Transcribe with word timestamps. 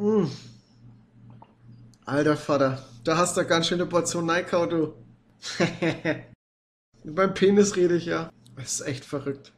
Mm. 0.00 0.30
Alter 2.06 2.34
Vater, 2.38 2.82
da 3.04 3.18
hast 3.18 3.36
du 3.36 3.44
ganz 3.44 3.66
schöne 3.66 3.84
Portion 3.84 4.24
Neikau, 4.24 4.64
du. 4.64 4.94
Beim 7.04 7.34
Penis 7.34 7.76
rede 7.76 7.96
ich 7.96 8.06
ja. 8.06 8.30
Das 8.56 8.80
ist 8.80 8.86
echt 8.86 9.04
verrückt. 9.04 9.52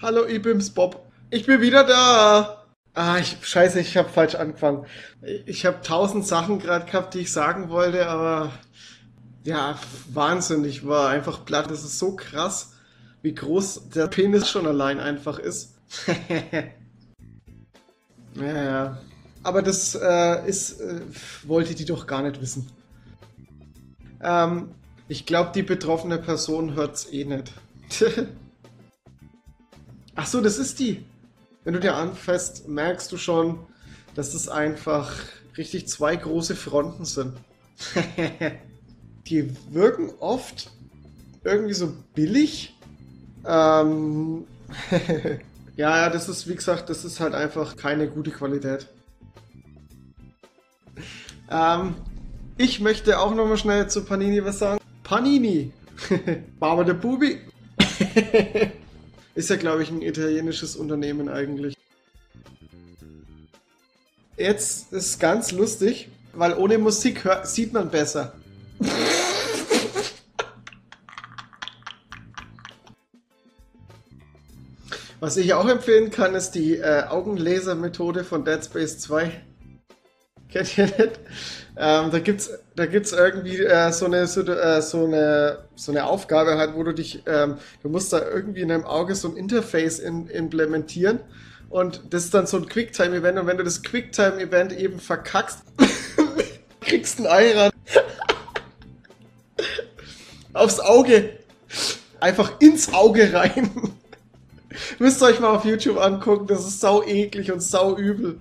Hallo 0.00 0.24
Ibims 0.26 0.70
Bob. 0.70 1.12
Ich 1.28 1.44
bin 1.44 1.60
wieder 1.60 1.84
da. 1.84 2.64
Ah, 2.94 3.18
ich, 3.18 3.36
scheiße, 3.42 3.78
ich 3.78 3.98
habe 3.98 4.08
falsch 4.08 4.36
angefangen. 4.36 4.86
Ich 5.44 5.66
habe 5.66 5.82
tausend 5.82 6.26
Sachen 6.26 6.60
gerade 6.60 6.86
gehabt, 6.86 7.12
die 7.12 7.20
ich 7.20 7.30
sagen 7.30 7.68
wollte, 7.68 8.06
aber 8.06 8.52
ja, 9.44 9.78
wahnsinnig 10.08 10.86
war 10.86 11.10
einfach 11.10 11.44
platt. 11.44 11.70
Das 11.70 11.84
ist 11.84 11.98
so 11.98 12.16
krass, 12.16 12.75
wie 13.26 13.34
groß 13.34 13.88
der 13.92 14.06
Penis 14.06 14.48
schon 14.48 14.68
allein 14.68 15.00
einfach 15.00 15.40
ist. 15.40 15.74
ja, 18.36 18.64
ja. 18.64 18.98
Aber 19.42 19.62
das 19.62 19.96
äh, 20.00 20.48
ist, 20.48 20.80
äh, 20.80 21.00
wollte 21.42 21.74
die 21.74 21.84
doch 21.84 22.06
gar 22.06 22.22
nicht 22.22 22.40
wissen. 22.40 22.70
Ähm, 24.22 24.68
ich 25.08 25.26
glaube, 25.26 25.50
die 25.56 25.64
betroffene 25.64 26.18
Person 26.18 26.76
hört's 26.76 27.12
eh 27.12 27.24
nicht. 27.24 27.52
Ach 30.14 30.26
so, 30.28 30.40
das 30.40 30.58
ist 30.58 30.78
die. 30.78 31.04
Wenn 31.64 31.74
du 31.74 31.80
dir 31.80 31.96
anfasst, 31.96 32.68
merkst 32.68 33.10
du 33.10 33.16
schon, 33.16 33.58
dass 34.14 34.34
es 34.34 34.48
einfach 34.48 35.12
richtig 35.58 35.88
zwei 35.88 36.14
große 36.14 36.54
Fronten 36.54 37.04
sind. 37.04 37.32
die 39.26 39.52
wirken 39.72 40.12
oft 40.20 40.70
irgendwie 41.42 41.74
so 41.74 41.92
billig. 42.14 42.75
Ähm, 43.46 44.44
ja, 45.76 46.10
das 46.10 46.28
ist, 46.28 46.48
wie 46.48 46.54
gesagt, 46.54 46.90
das 46.90 47.04
ist 47.04 47.20
halt 47.20 47.34
einfach 47.34 47.76
keine 47.76 48.08
gute 48.08 48.30
Qualität. 48.30 48.88
Ähm, 51.50 51.94
ich 52.58 52.80
möchte 52.80 53.20
auch 53.20 53.34
nochmal 53.34 53.56
schnell 53.56 53.88
zu 53.88 54.04
Panini 54.04 54.44
was 54.44 54.58
sagen. 54.58 54.80
Panini! 55.04 55.72
Barber 56.58 56.84
der 56.84 56.94
Bubi! 56.94 57.38
ist 59.34 59.50
ja, 59.50 59.56
glaube 59.56 59.82
ich, 59.82 59.90
ein 59.90 60.02
italienisches 60.02 60.74
Unternehmen 60.76 61.28
eigentlich. 61.28 61.76
Jetzt 64.36 64.92
ist 64.92 65.18
ganz 65.20 65.52
lustig, 65.52 66.08
weil 66.34 66.54
ohne 66.54 66.78
Musik 66.78 67.26
sieht 67.44 67.72
man 67.72 67.90
besser. 67.90 68.34
Was 75.26 75.36
ich 75.36 75.54
auch 75.54 75.68
empfehlen 75.68 76.12
kann, 76.12 76.36
ist 76.36 76.52
die 76.52 76.76
äh, 76.76 77.02
Augenlaser-Methode 77.08 78.22
von 78.22 78.44
Dead 78.44 78.64
Space 78.64 79.00
2. 79.00 79.32
Kennt 80.48 80.78
ihr 80.78 80.84
nicht? 80.84 81.18
Ähm, 81.76 82.12
da 82.12 82.20
gibt's, 82.20 82.48
da 82.76 82.86
gibt's 82.86 83.10
irgendwie 83.10 83.56
äh, 83.56 83.90
so 83.90 84.06
eine 84.06 84.28
so, 84.28 84.42
äh, 84.42 84.80
so 84.80 85.04
eine 85.04 85.64
so 85.74 85.90
eine 85.90 86.04
Aufgabe 86.04 86.56
halt, 86.58 86.76
wo 86.76 86.84
du 86.84 86.92
dich, 86.94 87.24
ähm, 87.26 87.56
du 87.82 87.88
musst 87.88 88.12
da 88.12 88.20
irgendwie 88.24 88.60
in 88.60 88.68
deinem 88.68 88.84
Auge 88.84 89.16
so 89.16 89.28
ein 89.28 89.36
Interface 89.36 89.98
in, 89.98 90.28
implementieren 90.28 91.18
und 91.70 92.02
das 92.10 92.26
ist 92.26 92.32
dann 92.32 92.46
so 92.46 92.58
ein 92.58 92.68
Quicktime-Event 92.68 93.40
und 93.40 93.48
wenn 93.48 93.56
du 93.56 93.64
das 93.64 93.82
Quicktime-Event 93.82 94.78
eben 94.78 95.00
verkackst, 95.00 95.58
kriegst 96.80 97.18
ein 97.18 97.26
Ei 97.26 97.52
ran. 97.52 97.72
Aufs 100.52 100.78
Auge. 100.78 101.30
Einfach 102.20 102.60
ins 102.60 102.94
Auge 102.94 103.32
rein. 103.32 103.72
Müsst 104.98 105.22
ihr 105.22 105.26
euch 105.26 105.40
mal 105.40 105.54
auf 105.54 105.64
YouTube 105.64 105.98
angucken, 105.98 106.46
das 106.46 106.66
ist 106.66 106.80
sau 106.80 107.02
eklig 107.02 107.52
und 107.52 107.60
sau 107.60 107.96
übel. 107.96 108.38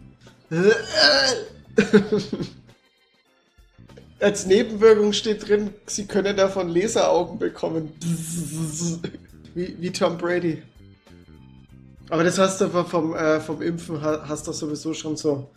Als 4.19 4.45
Nebenwirkung 4.45 5.13
steht 5.13 5.47
drin, 5.47 5.73
sie 5.87 6.05
können 6.05 6.37
davon 6.37 6.69
Laseraugen 6.69 7.37
bekommen. 7.37 7.91
Wie, 9.53 9.75
wie 9.79 9.91
Tom 9.91 10.17
Brady. 10.17 10.63
Aber 12.09 12.23
das 12.23 12.37
hast 12.37 12.61
du 12.61 12.69
vom, 12.69 13.15
äh, 13.15 13.39
vom 13.39 13.61
Impfen, 13.61 14.01
hast 14.01 14.47
du 14.47 14.51
sowieso 14.51 14.93
schon 14.93 15.17
so 15.17 15.49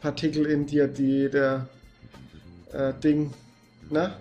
Partikel 0.00 0.46
in 0.46 0.66
dir, 0.66 0.88
die 0.88 1.28
der 1.28 1.68
äh, 2.72 2.94
Ding, 2.94 3.32
ne? 3.90 4.14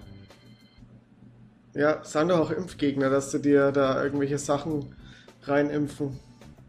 Ja, 1.73 2.03
sagen 2.03 2.29
doch 2.29 2.39
auch 2.39 2.51
Impfgegner, 2.51 3.09
dass 3.09 3.31
du 3.31 3.37
dir 3.37 3.71
da 3.71 4.03
irgendwelche 4.03 4.39
Sachen 4.39 4.95
reinimpfen. 5.43 6.19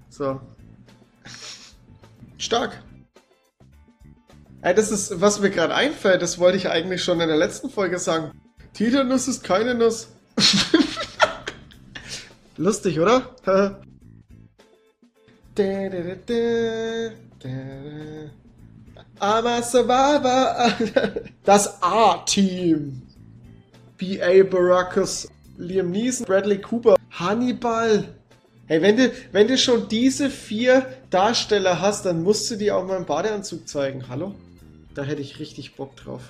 So. 0.09 0.41
Stark. 2.39 2.83
Ey, 4.63 4.75
das 4.75 4.91
ist, 4.91 5.21
was 5.21 5.41
mir 5.41 5.51
gerade 5.51 5.75
einfällt, 5.75 6.21
das 6.23 6.39
wollte 6.39 6.59
ich 6.59 6.69
eigentlich 6.69 7.03
schon 7.03 7.21
in 7.21 7.29
der 7.29 7.37
letzten 7.37 7.71
Folge 7.71 7.99
sagen. 7.99 8.33
Titanuss 8.75 9.29
ist 9.29 9.43
keine 9.43 9.75
Nuss. 9.75 10.09
Lustig, 12.57 13.01
oder? 13.01 13.35
Das 21.45 21.83
A-Team. 21.83 23.03
B.A. 23.97 24.43
Baracus, 24.45 25.29
Liam 25.59 25.91
Neeson, 25.91 26.25
Bradley 26.25 26.59
Cooper, 26.59 26.97
Hannibal, 27.11 28.09
Hey, 28.71 28.81
wenn 28.83 28.97
du, 28.97 29.11
wenn 29.33 29.49
du 29.49 29.59
schon 29.59 29.89
diese 29.89 30.31
vier 30.31 30.87
Darsteller 31.11 31.81
hast, 31.81 32.07
dann 32.07 32.23
musst 32.23 32.49
du 32.53 32.55
die 32.55 32.71
auch 32.71 32.87
mal 32.87 32.99
im 32.99 33.05
Badeanzug 33.05 33.67
zeigen. 33.67 34.09
Hallo? 34.09 34.33
Da 34.95 35.03
hätte 35.03 35.21
ich 35.21 35.41
richtig 35.41 35.75
Bock 35.75 35.97
drauf. 35.97 36.23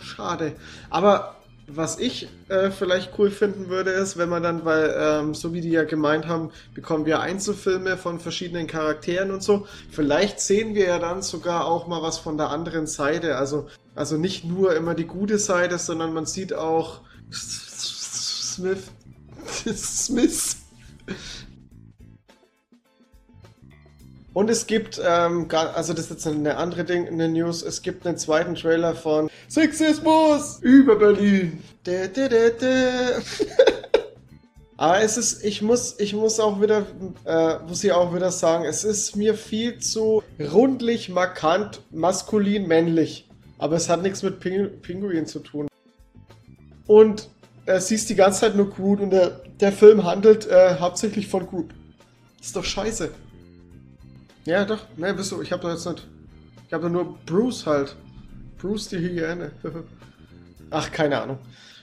Schade. 0.00 0.54
Aber 0.90 1.36
was 1.68 2.00
ich 2.00 2.26
äh, 2.48 2.72
vielleicht 2.72 3.20
cool 3.20 3.30
finden 3.30 3.68
würde, 3.68 3.92
ist, 3.92 4.18
wenn 4.18 4.28
man 4.28 4.42
dann, 4.42 4.64
weil, 4.64 4.92
ähm, 4.98 5.32
so 5.32 5.54
wie 5.54 5.60
die 5.60 5.70
ja 5.70 5.84
gemeint 5.84 6.26
haben, 6.26 6.50
bekommen 6.74 7.06
wir 7.06 7.20
Einzelfilme 7.20 7.96
von 7.96 8.18
verschiedenen 8.18 8.66
Charakteren 8.66 9.30
und 9.30 9.44
so. 9.44 9.68
Vielleicht 9.92 10.40
sehen 10.40 10.74
wir 10.74 10.86
ja 10.86 10.98
dann 10.98 11.22
sogar 11.22 11.66
auch 11.66 11.86
mal 11.86 12.02
was 12.02 12.18
von 12.18 12.36
der 12.36 12.50
anderen 12.50 12.88
Seite. 12.88 13.36
Also, 13.36 13.68
also 13.94 14.16
nicht 14.16 14.44
nur 14.44 14.74
immer 14.74 14.96
die 14.96 15.06
gute 15.06 15.38
Seite, 15.38 15.78
sondern 15.78 16.12
man 16.12 16.26
sieht 16.26 16.52
auch 16.52 17.02
Smith 17.30 18.90
Smith. 19.74 20.56
Und 24.32 24.48
es 24.48 24.66
gibt, 24.66 25.00
ähm, 25.04 25.48
also 25.50 25.92
das 25.92 26.04
ist 26.04 26.10
jetzt 26.10 26.26
eine 26.26 26.56
andere 26.56 26.84
Ding, 26.84 27.08
eine 27.08 27.28
News, 27.28 27.62
es 27.62 27.82
gibt 27.82 28.06
einen 28.06 28.16
zweiten 28.16 28.54
Trailer 28.54 28.94
von 28.94 29.28
Sexismus 29.48 30.60
über 30.62 30.96
Berlin. 30.96 31.62
Da, 31.82 32.06
da, 32.06 32.28
da. 32.28 33.20
Aber 34.76 35.02
es 35.02 35.18
ist, 35.18 35.44
ich 35.44 35.60
muss, 35.60 35.98
ich 35.98 36.14
muss 36.14 36.40
auch 36.40 36.62
wieder, 36.62 36.86
äh, 37.26 37.58
muss 37.68 37.84
ich 37.84 37.92
auch 37.92 38.14
wieder 38.14 38.30
sagen, 38.30 38.64
es 38.64 38.82
ist 38.82 39.14
mir 39.14 39.34
viel 39.34 39.78
zu 39.78 40.22
rundlich, 40.40 41.10
markant, 41.10 41.82
maskulin, 41.90 42.66
männlich. 42.66 43.28
Aber 43.58 43.76
es 43.76 43.90
hat 43.90 44.00
nichts 44.00 44.22
mit 44.22 44.40
Ping 44.40 44.80
Pinguin 44.80 45.26
zu 45.26 45.40
tun. 45.40 45.68
Und 46.86 47.28
äh, 47.66 47.80
siehst 47.80 48.08
die 48.10 48.14
ganze 48.14 48.40
Zeit 48.40 48.56
nur 48.56 48.70
Groot 48.70 49.00
und 49.00 49.10
der, 49.10 49.40
der 49.60 49.72
Film 49.72 50.04
handelt 50.04 50.46
äh, 50.46 50.76
hauptsächlich 50.78 51.28
von 51.28 51.46
Groot. 51.46 51.70
ist 52.40 52.56
doch 52.56 52.64
scheiße. 52.64 53.10
Ja, 54.44 54.64
doch. 54.64 54.80
Ne, 54.96 55.12
bist 55.14 55.32
du. 55.32 55.42
Ich 55.42 55.52
hab 55.52 55.60
doch 55.60 55.70
jetzt 55.70 55.86
nicht. 55.86 56.06
Ich 56.66 56.72
hab 56.72 56.82
doch 56.82 56.88
nur 56.88 57.18
Bruce 57.26 57.66
halt. 57.66 57.96
Bruce 58.58 58.88
die 58.88 58.98
Hyäne. 58.98 59.52
Ach, 60.70 60.90
keine 60.90 61.20
Ahnung. 61.20 61.38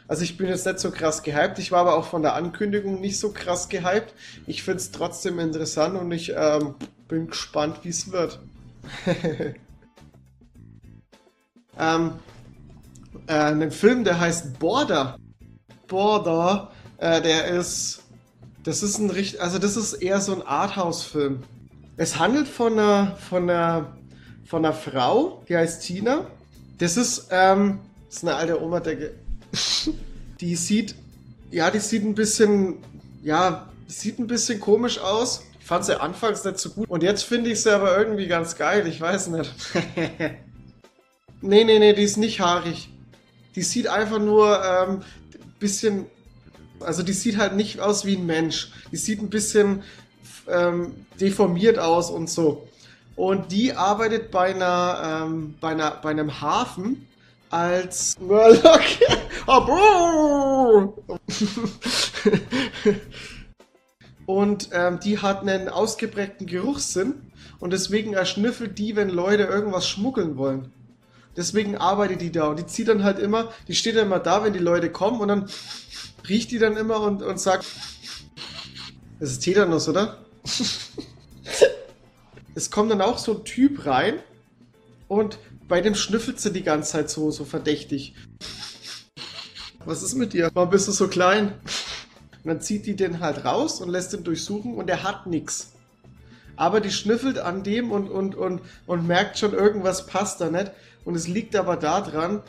Also 0.07 0.23
ich 0.23 0.37
bin 0.37 0.47
jetzt 0.47 0.65
nicht 0.65 0.79
so 0.79 0.91
krass 0.91 1.21
gehypt. 1.21 1.59
Ich 1.59 1.71
war 1.71 1.81
aber 1.81 1.95
auch 1.95 2.05
von 2.05 2.21
der 2.21 2.35
Ankündigung 2.35 3.01
nicht 3.01 3.19
so 3.19 3.31
krass 3.31 3.67
gehypt. 3.67 4.13
Ich 4.45 4.63
finde 4.63 4.77
es 4.77 4.91
trotzdem 4.91 5.39
interessant 5.39 5.99
und 5.99 6.11
ich 6.11 6.33
ähm, 6.35 6.75
bin 7.07 7.27
gespannt, 7.27 7.79
wie 7.83 7.89
es 7.89 8.11
wird. 8.11 8.39
ähm, 11.77 12.13
äh, 13.27 13.33
einen 13.33 13.71
Film, 13.71 14.05
der 14.05 14.19
heißt 14.19 14.59
Border. 14.59 15.17
Border, 15.87 16.71
äh, 16.97 17.21
der 17.21 17.45
ist, 17.47 18.03
das 18.63 18.83
ist 18.83 18.97
ein 18.97 19.09
richtig, 19.09 19.41
also 19.41 19.59
das 19.59 19.77
ist 19.77 19.93
eher 19.93 20.21
so 20.21 20.33
ein 20.33 20.41
Arthouse-Film. 20.41 21.43
Es 21.95 22.19
handelt 22.19 22.47
von 22.47 22.73
einer, 22.73 23.15
von 23.29 23.49
einer, 23.49 23.97
von 24.45 24.63
einer 24.63 24.73
Frau, 24.73 25.43
die 25.47 25.57
heißt 25.57 25.83
Tina. 25.83 26.27
Das 26.77 26.97
ist, 26.97 27.27
ähm, 27.31 27.79
das 28.07 28.17
ist 28.17 28.23
eine 28.23 28.35
alte 28.35 28.61
Oma-Decke. 28.61 29.13
die 30.39 30.55
sieht, 30.55 30.95
ja, 31.51 31.71
die 31.71 31.79
sieht 31.79 32.03
ein 32.03 32.15
bisschen, 32.15 32.77
ja, 33.23 33.67
sieht 33.87 34.19
ein 34.19 34.27
bisschen 34.27 34.59
komisch 34.59 34.99
aus. 34.99 35.43
Ich 35.59 35.65
fand 35.65 35.85
sie 35.85 35.99
anfangs 35.99 36.43
nicht 36.43 36.59
so 36.59 36.69
gut. 36.69 36.89
Und 36.89 37.03
jetzt 37.03 37.23
finde 37.23 37.49
ich 37.49 37.61
sie 37.61 37.73
aber 37.73 37.97
irgendwie 37.97 38.27
ganz 38.27 38.55
geil. 38.55 38.87
Ich 38.87 39.01
weiß 39.01 39.27
nicht. 39.29 39.53
nee, 41.41 41.63
nee, 41.63 41.79
nee, 41.79 41.93
die 41.93 42.03
ist 42.03 42.17
nicht 42.17 42.39
haarig. 42.39 42.89
Die 43.55 43.63
sieht 43.63 43.87
einfach 43.87 44.19
nur 44.19 44.61
ähm, 44.63 45.01
bisschen, 45.59 46.05
Also 46.79 47.03
die 47.03 47.13
sieht 47.13 47.37
halt 47.37 47.55
nicht 47.55 47.79
aus 47.79 48.05
wie 48.05 48.15
ein 48.15 48.25
Mensch. 48.25 48.71
Die 48.91 48.97
sieht 48.97 49.21
ein 49.21 49.29
bisschen 49.29 49.83
ähm, 50.47 51.05
deformiert 51.19 51.79
aus 51.79 52.09
und 52.09 52.29
so. 52.29 52.67
Und 53.15 53.51
die 53.51 53.73
arbeitet 53.73 54.31
bei 54.31 54.53
einer, 54.53 55.23
ähm, 55.25 55.55
bei 55.59 55.69
einer, 55.69 55.91
bei 55.91 56.11
einem 56.11 56.39
Hafen 56.39 57.07
als 57.49 58.15
Murloc. 58.19 58.81
und 64.25 64.69
ähm, 64.71 64.99
die 64.99 65.19
hat 65.19 65.41
einen 65.41 65.69
ausgeprägten 65.69 66.47
Geruchssinn 66.47 67.31
und 67.59 67.73
deswegen 67.73 68.13
erschnüffelt 68.13 68.77
die, 68.77 68.95
wenn 68.95 69.09
Leute 69.09 69.43
irgendwas 69.43 69.87
schmuggeln 69.87 70.37
wollen. 70.37 70.71
Deswegen 71.37 71.77
arbeitet 71.77 72.21
die 72.21 72.31
da 72.31 72.47
und 72.47 72.57
die 72.57 72.65
zieht 72.65 72.87
dann 72.87 73.03
halt 73.03 73.19
immer, 73.19 73.53
die 73.67 73.75
steht 73.75 73.95
dann 73.95 74.07
immer 74.07 74.19
da, 74.19 74.43
wenn 74.43 74.53
die 74.53 74.59
Leute 74.59 74.91
kommen 74.91 75.21
und 75.21 75.27
dann 75.27 75.49
riecht 76.27 76.49
die 76.49 76.57
dann 76.57 76.75
immer 76.75 76.99
und, 76.99 77.21
und 77.21 77.39
sagt, 77.39 77.65
das 79.19 79.31
ist 79.31 79.39
Tetanus, 79.41 79.87
oder? 79.87 80.25
es 82.55 82.71
kommt 82.71 82.89
dann 82.89 83.01
auch 83.01 83.19
so 83.19 83.37
ein 83.37 83.45
Typ 83.45 83.85
rein 83.85 84.15
und 85.07 85.37
bei 85.67 85.79
dem 85.79 85.93
schnüffelt 85.93 86.39
sie 86.39 86.51
die 86.51 86.63
ganze 86.63 86.93
Zeit 86.93 87.09
so, 87.11 87.29
so 87.29 87.45
verdächtig. 87.45 88.15
Was 89.85 90.01
ist 90.01 90.15
mit 90.15 90.33
dir? 90.33 90.49
Warum 90.55 90.71
bist 90.71 90.87
du 90.87 90.91
so 90.91 91.07
klein? 91.07 91.53
Und 92.43 92.45
dann 92.45 92.61
zieht 92.61 92.87
die 92.87 92.95
den 92.95 93.19
halt 93.19 93.45
raus 93.45 93.79
und 93.79 93.89
lässt 93.89 94.11
ihn 94.13 94.23
durchsuchen 94.23 94.73
und 94.73 94.89
er 94.89 95.03
hat 95.03 95.27
nichts. 95.27 95.73
Aber 96.57 96.81
die 96.81 96.91
schnüffelt 96.91 97.39
an 97.39 97.63
dem 97.63 97.91
und, 97.91 98.09
und, 98.09 98.35
und, 98.35 98.61
und 98.85 99.07
merkt 99.07 99.37
schon, 99.37 99.53
irgendwas 99.53 100.07
passt 100.07 100.41
da 100.41 100.49
nicht. 100.49 100.71
Und 101.05 101.15
es 101.15 101.27
liegt 101.27 101.55
aber 101.55 101.77
daran, 101.77 102.41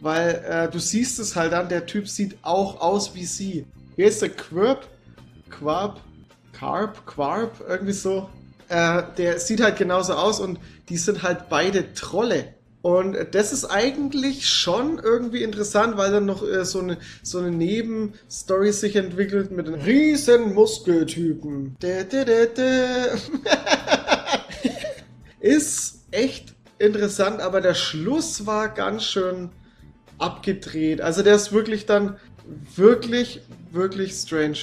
weil 0.00 0.44
äh, 0.48 0.70
du 0.70 0.78
siehst 0.78 1.18
es 1.18 1.34
halt 1.34 1.52
an, 1.54 1.68
der 1.68 1.86
Typ 1.86 2.08
sieht 2.08 2.38
auch 2.42 2.80
aus 2.80 3.14
wie 3.14 3.24
sie. 3.24 3.66
Hier 3.96 4.06
ist 4.06 4.22
der 4.22 4.28
Quirp, 4.28 4.86
Quarp, 5.50 6.00
Carp, 6.52 7.06
Quarp, 7.06 7.64
irgendwie 7.66 7.92
so. 7.92 8.28
Äh, 8.68 9.02
der 9.16 9.38
sieht 9.40 9.62
halt 9.62 9.76
genauso 9.76 10.14
aus 10.14 10.38
und 10.38 10.58
die 10.88 10.98
sind 10.98 11.22
halt 11.22 11.48
beide 11.48 11.94
Trolle. 11.94 12.55
Und 12.86 13.16
das 13.32 13.52
ist 13.52 13.64
eigentlich 13.64 14.48
schon 14.48 15.00
irgendwie 15.02 15.42
interessant, 15.42 15.96
weil 15.96 16.12
dann 16.12 16.24
noch 16.24 16.46
äh, 16.46 16.64
so 16.64 16.78
eine, 16.78 16.98
so 17.20 17.38
eine 17.38 17.50
Nebenstory 17.50 18.70
sich 18.70 18.94
entwickelt 18.94 19.50
mit 19.50 19.66
einem 19.66 19.80
riesen 19.80 20.54
Muskeltypen. 20.54 21.76
Dä, 21.82 22.04
dä, 22.04 22.24
dä. 22.24 23.08
ist 25.40 26.04
echt 26.12 26.54
interessant, 26.78 27.40
aber 27.40 27.60
der 27.60 27.74
Schluss 27.74 28.46
war 28.46 28.68
ganz 28.68 29.02
schön 29.02 29.50
abgedreht. 30.18 31.00
Also 31.00 31.24
der 31.24 31.34
ist 31.34 31.50
wirklich 31.50 31.86
dann 31.86 32.18
wirklich, 32.76 33.40
wirklich 33.72 34.12
strange. 34.12 34.58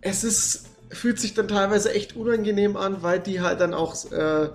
Es 0.00 0.24
ist, 0.24 0.70
fühlt 0.88 1.20
sich 1.20 1.34
dann 1.34 1.46
teilweise 1.46 1.94
echt 1.94 2.16
unangenehm 2.16 2.76
an, 2.76 3.04
weil 3.04 3.20
die 3.20 3.40
halt 3.40 3.60
dann 3.60 3.74
auch 3.74 4.10
äh, 4.10 4.48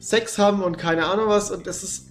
Sex 0.00 0.36
haben 0.36 0.64
und 0.64 0.78
keine 0.78 1.06
Ahnung 1.06 1.28
was 1.28 1.52
und 1.52 1.68
das 1.68 1.84
ist 1.84 2.06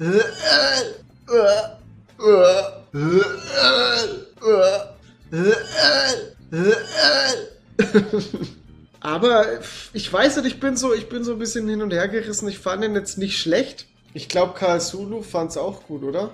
aber 9.00 9.46
ich 9.92 10.10
weiß 10.10 10.36
nicht, 10.36 10.46
ich 10.46 10.60
bin 10.60 10.78
so, 10.78 10.94
ich 10.94 11.10
bin 11.10 11.22
so 11.22 11.32
ein 11.32 11.38
bisschen 11.38 11.68
hin 11.68 11.82
und 11.82 11.92
her 11.92 12.08
gerissen. 12.08 12.48
Ich 12.48 12.58
fand 12.58 12.82
ihn 12.82 12.94
jetzt 12.94 13.18
nicht 13.18 13.38
schlecht. 13.38 13.88
Ich 14.14 14.30
glaube, 14.30 14.54
Karl 14.54 14.80
Sulu 14.80 15.20
fand 15.20 15.50
es 15.50 15.58
auch 15.58 15.84
gut, 15.84 16.02
oder? 16.02 16.30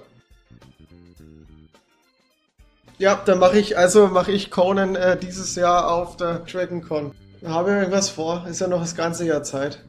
Ja, 2.98 3.20
dann 3.26 3.40
mache 3.40 3.58
ich, 3.58 3.76
also 3.76 4.06
mache 4.06 4.30
ich 4.30 4.52
Conan 4.52 4.94
äh, 4.94 5.18
dieses 5.18 5.56
Jahr 5.56 5.92
auf 5.92 6.16
der 6.16 6.38
DragonCon. 6.38 7.16
Habe 7.44 7.70
ich 7.70 7.76
irgendwas 7.78 8.10
vor? 8.10 8.46
Ist 8.48 8.60
ja 8.60 8.68
noch 8.68 8.80
das 8.80 8.94
ganze 8.94 9.26
Jahr 9.26 9.42
Zeit. 9.42 9.82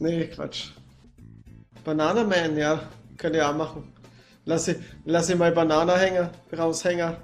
nee, 0.00 0.26
Quatsch. 0.26 0.70
Banana 1.84 2.24
Man, 2.24 2.56
ja. 2.56 2.80
Könnt 3.16 3.36
ihr 3.36 3.48
auch 3.48 3.54
machen. 3.54 3.92
Lass 4.44 4.68
ich, 4.68 4.78
lass 5.04 5.28
ich 5.30 5.36
mal 5.36 5.52
Banana 5.52 5.96
hängen, 5.96 6.28
raushängen. 6.56 7.16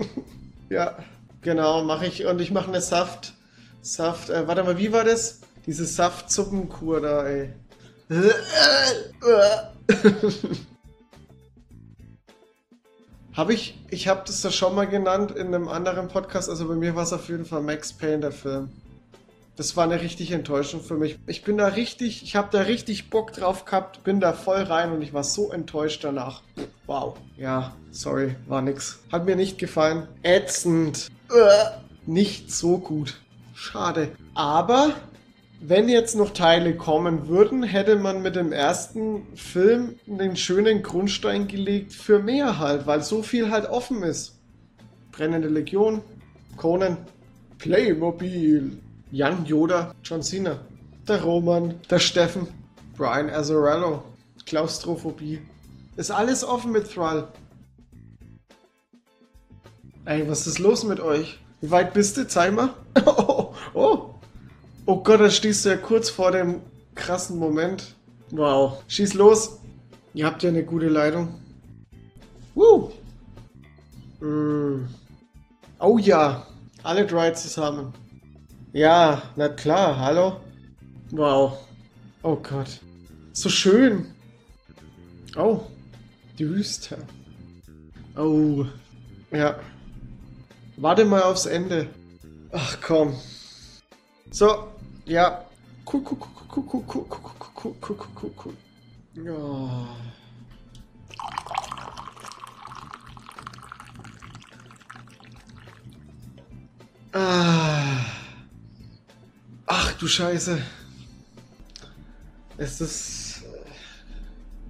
ja, 0.68 0.98
genau, 1.40 1.84
mache 1.84 2.06
ich. 2.06 2.26
Und 2.26 2.40
ich 2.40 2.50
mache 2.50 2.68
eine 2.68 2.80
Saft. 2.80 3.34
Saft, 3.80 4.30
äh, 4.30 4.48
warte 4.48 4.64
mal, 4.64 4.76
wie 4.78 4.92
war 4.92 5.04
das? 5.04 5.40
Diese 5.66 5.84
Saftsuppenkur 5.86 7.00
da, 7.00 7.26
ey. 7.26 7.52
habe 13.34 13.54
ich, 13.54 13.78
ich 13.90 14.08
habe 14.08 14.22
das 14.26 14.42
ja 14.42 14.50
schon 14.50 14.74
mal 14.74 14.86
genannt 14.86 15.30
in 15.30 15.54
einem 15.54 15.68
anderen 15.68 16.08
Podcast, 16.08 16.48
also 16.50 16.66
bei 16.66 16.74
mir 16.74 16.96
war 16.96 17.04
es 17.04 17.12
auf 17.12 17.28
jeden 17.28 17.44
Fall 17.44 17.62
Max 17.62 17.92
Payne, 17.92 18.20
der 18.20 18.32
Film. 18.32 18.70
Das 19.58 19.76
war 19.76 19.82
eine 19.82 20.00
richtige 20.00 20.36
Enttäuschung 20.36 20.80
für 20.80 20.94
mich. 20.94 21.18
Ich 21.26 21.42
bin 21.42 21.58
da 21.58 21.66
richtig, 21.66 22.22
ich 22.22 22.36
habe 22.36 22.46
da 22.52 22.60
richtig 22.60 23.10
Bock 23.10 23.32
drauf 23.32 23.64
gehabt, 23.64 24.04
bin 24.04 24.20
da 24.20 24.32
voll 24.32 24.62
rein 24.62 24.92
und 24.92 25.02
ich 25.02 25.12
war 25.12 25.24
so 25.24 25.50
enttäuscht 25.50 26.04
danach. 26.04 26.42
Wow. 26.86 27.16
Ja, 27.36 27.74
sorry, 27.90 28.36
war 28.46 28.62
nix. 28.62 29.00
Hat 29.10 29.26
mir 29.26 29.34
nicht 29.34 29.58
gefallen. 29.58 30.06
Ätzend. 30.22 31.08
Nicht 32.06 32.52
so 32.52 32.78
gut. 32.78 33.20
Schade. 33.52 34.12
Aber 34.32 34.92
wenn 35.60 35.88
jetzt 35.88 36.14
noch 36.14 36.30
Teile 36.30 36.76
kommen 36.76 37.26
würden, 37.26 37.64
hätte 37.64 37.96
man 37.96 38.22
mit 38.22 38.36
dem 38.36 38.52
ersten 38.52 39.26
Film 39.34 39.96
einen 40.08 40.36
schönen 40.36 40.84
Grundstein 40.84 41.48
gelegt 41.48 41.92
für 41.92 42.20
mehr 42.20 42.60
halt, 42.60 42.86
weil 42.86 43.02
so 43.02 43.24
viel 43.24 43.50
halt 43.50 43.68
offen 43.68 44.04
ist. 44.04 44.38
Brennende 45.10 45.48
Legion, 45.48 46.02
Conan, 46.56 46.96
Playmobil, 47.58 48.78
Jan 49.10 49.46
Yoda, 49.46 49.94
John 50.04 50.22
Cena, 50.22 50.58
der 51.06 51.22
Roman, 51.22 51.80
der 51.88 51.98
Steffen, 51.98 52.46
Brian 52.94 53.30
Azzarello, 53.30 54.02
Klaustrophobie. 54.44 55.40
Ist 55.96 56.10
alles 56.10 56.44
offen 56.44 56.72
mit 56.72 56.92
Thrall. 56.92 57.28
Ey, 60.04 60.28
was 60.28 60.46
ist 60.46 60.58
los 60.58 60.84
mit 60.84 61.00
euch? 61.00 61.38
Wie 61.60 61.70
weit 61.70 61.94
bist 61.94 62.16
du? 62.16 62.26
Zeig 62.26 62.52
mal. 62.54 62.74
Oh, 63.06 63.54
oh. 63.74 64.14
oh 64.86 65.02
Gott, 65.02 65.20
da 65.20 65.30
stehst 65.30 65.64
du 65.64 65.70
ja 65.70 65.76
kurz 65.76 66.10
vor 66.10 66.30
dem 66.30 66.60
krassen 66.94 67.38
Moment. 67.38 67.94
Wow. 68.30 68.82
Schieß 68.88 69.14
los. 69.14 69.58
Ihr 70.12 70.26
habt 70.26 70.42
ja 70.42 70.50
eine 70.50 70.64
gute 70.64 70.88
Leitung. 70.88 71.40
Woo. 72.54 72.90
Mm. 74.20 74.86
Oh 75.78 75.96
ja. 75.98 76.46
Alle 76.82 77.06
drei 77.06 77.30
zusammen. 77.30 77.92
Ja, 78.78 79.22
na 79.34 79.48
klar, 79.48 79.98
hallo? 79.98 80.40
Wow. 81.10 81.58
Oh 82.22 82.36
Gott. 82.36 82.78
So 83.32 83.48
schön. 83.48 84.06
Oh, 85.36 85.62
die 86.38 86.48
Wüste. 86.48 86.96
Oh, 88.16 88.64
ja. 89.32 89.58
Warte 90.76 91.04
mal 91.04 91.22
aufs 91.22 91.46
Ende. 91.46 91.88
Ach 92.52 92.78
komm. 92.80 93.14
So, 94.30 94.68
ja. 95.06 95.44
Cool, 95.84 96.02
cool, 96.04 96.18
cool, 96.20 96.30
cool, 96.48 96.64
cool, 96.68 96.84
cool, 96.86 97.06
cool, 97.08 97.74
cool, 97.82 97.96
cool, 97.96 98.08
cool, 98.14 98.32
cool. 98.44 98.56
Ja. 99.24 99.88
Ah 107.12 107.57
du 109.98 110.06
Scheiße. 110.06 110.58
Es 112.56 112.80
ist. 112.80 113.42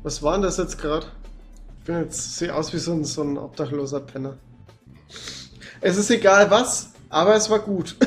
Was 0.03 0.23
war 0.23 0.33
denn 0.33 0.43
das 0.43 0.57
jetzt 0.57 0.79
gerade? 0.79 1.07
Ich 1.79 1.85
bin 1.85 2.03
jetzt 2.03 2.39
sehe 2.39 2.55
aus 2.55 2.73
wie 2.73 2.79
so 2.79 2.93
ein, 2.93 3.05
so 3.05 3.23
ein 3.23 3.39
obdachloser 3.39 4.01
Penner. 4.01 4.37
Es 5.81 5.97
ist 5.97 6.11
egal 6.11 6.51
was, 6.51 6.93
aber 7.09 7.35
es 7.35 7.49
war 7.51 7.61
gut. 7.61 7.97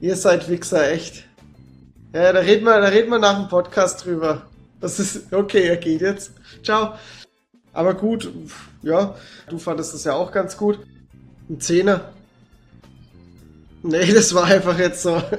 Ihr 0.00 0.16
seid 0.16 0.48
Wichser, 0.48 0.90
echt. 0.90 1.24
Ja, 2.12 2.32
da 2.32 2.40
reden 2.40 2.64
wir, 2.64 2.80
da 2.80 2.88
reden 2.88 3.10
wir 3.10 3.18
nach 3.18 3.38
dem 3.38 3.48
Podcast 3.48 4.04
drüber. 4.04 4.42
Das 4.80 5.00
ist 5.00 5.32
okay, 5.32 5.66
er 5.66 5.76
geht 5.76 6.00
jetzt. 6.00 6.32
Ciao. 6.62 6.94
Aber 7.72 7.94
gut, 7.94 8.30
ja, 8.82 9.16
du 9.48 9.58
fandest 9.58 9.94
das 9.94 10.04
ja 10.04 10.14
auch 10.14 10.30
ganz 10.30 10.56
gut. 10.56 10.78
Ein 11.48 11.60
Zehner. 11.60 12.12
Nee, 13.86 14.12
das 14.14 14.34
war 14.34 14.44
einfach 14.44 14.78
jetzt 14.78 15.02
so. 15.02 15.22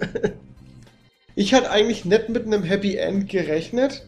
Ich 1.38 1.54
hatte 1.54 1.70
eigentlich 1.70 2.06
nicht 2.06 2.30
mit 2.30 2.46
einem 2.46 2.64
Happy 2.64 2.96
End 2.96 3.28
gerechnet. 3.28 4.06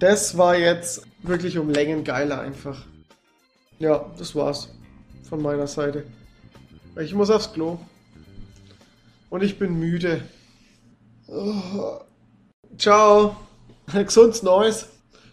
Das 0.00 0.36
war 0.36 0.56
jetzt 0.56 1.02
wirklich 1.22 1.56
um 1.56 1.70
Längen 1.70 2.02
geiler 2.02 2.40
einfach. 2.40 2.84
Ja, 3.78 4.10
das 4.18 4.34
war's 4.34 4.70
von 5.28 5.40
meiner 5.40 5.68
Seite. 5.68 6.02
Ich 7.00 7.14
muss 7.14 7.30
aufs 7.30 7.52
Klo. 7.52 7.78
Und 9.30 9.44
ich 9.44 9.56
bin 9.56 9.78
müde. 9.78 10.22
Oh. 11.28 12.00
Ciao. 12.76 13.36
Gesundes 13.92 14.42
Neues. 14.42 14.88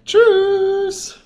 Tschüss. 0.05 1.20